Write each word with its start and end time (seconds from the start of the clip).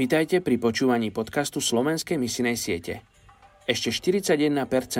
Vítajte 0.00 0.40
pri 0.40 0.56
počúvaní 0.56 1.12
podcastu 1.12 1.60
Slovenskej 1.60 2.16
misinej 2.16 2.56
siete. 2.56 3.04
Ešte 3.68 3.92
41% 3.92 4.48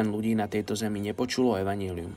ľudí 0.05 0.37
na 0.37 0.45
tejto 0.45 0.77
zemi 0.77 1.01
nepočulo 1.01 1.57
evanílium. 1.57 2.13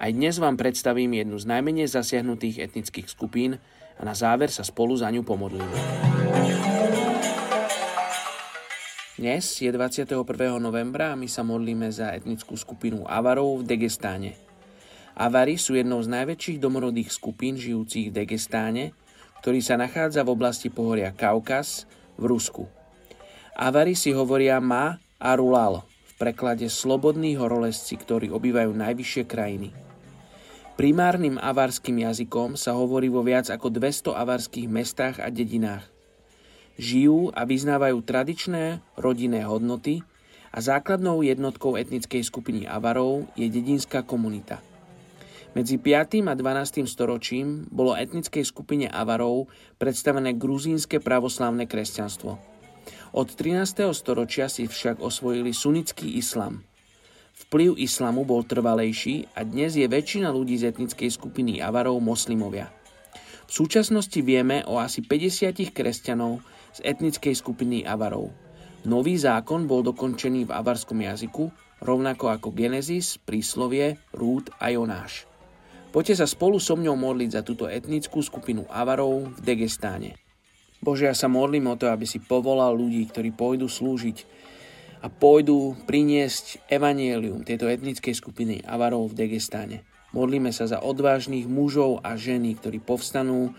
Aj 0.00 0.08
dnes 0.08 0.40
vám 0.40 0.56
predstavím 0.56 1.20
jednu 1.20 1.36
z 1.36 1.44
najmenej 1.44 1.84
zasiahnutých 1.84 2.64
etnických 2.64 3.12
skupín 3.12 3.60
a 4.00 4.02
na 4.08 4.16
záver 4.16 4.48
sa 4.48 4.64
spolu 4.64 4.96
za 4.96 5.12
ňu 5.12 5.20
pomodlíme. 5.20 5.76
Dnes 9.20 9.44
je 9.60 9.68
21. 9.68 10.16
novembra 10.56 11.12
a 11.12 11.20
my 11.20 11.28
sa 11.28 11.44
modlíme 11.44 11.92
za 11.92 12.16
etnickú 12.16 12.56
skupinu 12.56 13.04
Avarov 13.04 13.60
v 13.60 13.68
Degestáne. 13.68 14.32
Avary 15.12 15.60
sú 15.60 15.76
jednou 15.76 16.00
z 16.00 16.08
najväčších 16.08 16.56
domorodých 16.56 17.12
skupín 17.12 17.60
žijúcich 17.60 18.08
v 18.08 18.24
Degestáne, 18.24 18.96
ktorý 19.44 19.60
sa 19.60 19.76
nachádza 19.76 20.24
v 20.24 20.32
oblasti 20.32 20.72
pohoria 20.72 21.12
Kaukaz, 21.12 21.84
v 22.18 22.24
Rusku. 22.30 22.64
Avari 23.54 23.94
si 23.94 24.10
hovoria 24.10 24.58
Ma 24.58 24.98
a 25.22 25.30
Rulal, 25.38 25.86
v 25.86 26.12
preklade 26.18 26.66
slobodní 26.66 27.38
horolezci, 27.38 27.94
ktorí 27.94 28.30
obývajú 28.34 28.74
najvyššie 28.74 29.22
krajiny. 29.26 29.70
Primárnym 30.74 31.38
avarským 31.38 32.02
jazykom 32.02 32.58
sa 32.58 32.74
hovorí 32.74 33.06
vo 33.06 33.22
viac 33.22 33.46
ako 33.46 33.70
200 33.70 34.10
avarských 34.10 34.66
mestách 34.66 35.22
a 35.22 35.30
dedinách. 35.30 35.86
Žijú 36.74 37.30
a 37.30 37.46
vyznávajú 37.46 38.02
tradičné 38.02 38.82
rodinné 38.98 39.46
hodnoty 39.46 40.02
a 40.50 40.58
základnou 40.58 41.22
jednotkou 41.22 41.78
etnickej 41.78 42.26
skupiny 42.26 42.66
Avarov 42.66 43.30
je 43.38 43.46
dedinská 43.46 44.02
komunita. 44.02 44.58
Medzi 45.54 45.78
5. 45.78 46.26
a 46.26 46.34
12. 46.34 46.82
storočím 46.82 47.70
bolo 47.70 47.94
etnickej 47.94 48.42
skupine 48.42 48.90
Avarov 48.90 49.46
predstavené 49.78 50.34
gruzínske 50.34 50.98
pravoslávne 50.98 51.70
kresťanstvo. 51.70 52.42
Od 53.14 53.28
13. 53.30 53.86
storočia 53.94 54.50
si 54.50 54.66
však 54.66 54.98
osvojili 54.98 55.54
sunnický 55.54 56.18
islam. 56.18 56.66
Vplyv 57.46 57.78
islamu 57.78 58.26
bol 58.26 58.42
trvalejší 58.42 59.30
a 59.38 59.46
dnes 59.46 59.78
je 59.78 59.86
väčšina 59.86 60.34
ľudí 60.34 60.58
z 60.58 60.74
etnickej 60.74 61.14
skupiny 61.14 61.62
Avarov 61.62 62.02
moslimovia. 62.02 62.74
V 63.46 63.52
súčasnosti 63.54 64.18
vieme 64.26 64.66
o 64.66 64.82
asi 64.82 65.06
50 65.06 65.70
kresťanov 65.70 66.42
z 66.74 66.82
etnickej 66.82 67.34
skupiny 67.38 67.86
Avarov. 67.86 68.34
Nový 68.90 69.14
zákon 69.14 69.70
bol 69.70 69.86
dokončený 69.86 70.50
v 70.50 70.54
avarskom 70.54 70.98
jazyku, 70.98 71.46
rovnako 71.78 72.34
ako 72.34 72.50
Genesis, 72.50 73.22
príslovie, 73.22 74.02
Rúd 74.10 74.50
a 74.58 74.74
Jonáš. 74.74 75.30
Poďte 75.94 76.18
sa 76.18 76.26
spolu 76.26 76.58
so 76.58 76.74
mňou 76.74 76.98
modliť 76.98 77.30
za 77.30 77.46
túto 77.46 77.70
etnickú 77.70 78.18
skupinu 78.18 78.66
Avarov 78.66 79.30
v 79.30 79.40
Degestáne. 79.46 80.18
Bože, 80.82 81.06
ja 81.06 81.14
sa 81.14 81.30
modlím 81.30 81.70
o 81.70 81.78
to, 81.78 81.86
aby 81.86 82.02
si 82.02 82.18
povolal 82.18 82.74
ľudí, 82.74 83.06
ktorí 83.06 83.30
pôjdu 83.30 83.70
slúžiť 83.70 84.26
a 85.00 85.06
pôjdu 85.06 85.78
priniesť 85.86 86.66
evanielium 86.66 87.46
tejto 87.46 87.70
etnickej 87.70 88.10
skupiny 88.10 88.66
Avarov 88.66 89.14
v 89.14 89.22
Degestáne. 89.22 89.86
Modlíme 90.10 90.50
sa 90.50 90.66
za 90.66 90.82
odvážnych 90.82 91.46
mužov 91.46 92.02
a 92.02 92.18
ženy, 92.18 92.58
ktorí 92.58 92.82
povstanú 92.82 93.54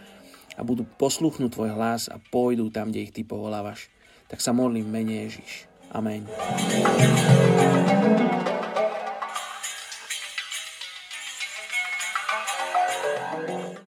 a 0.59 0.61
budú 0.67 0.83
posluchnúť 1.00 1.56
Tvoj 1.56 1.72
hlas 1.72 2.11
a 2.11 2.19
pôjdu 2.19 2.67
tam, 2.67 2.91
kde 2.91 3.08
ich 3.08 3.16
Ty 3.16 3.23
povolávaš. 3.23 3.88
Tak 4.28 4.44
sa 4.44 4.52
modlím 4.52 4.91
mene 4.91 5.23
Ježiš. 5.23 5.72
Amen. 5.88 6.28